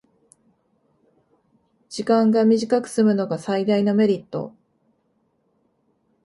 [1.89, 4.51] 時間が短くすむのが最大のメリット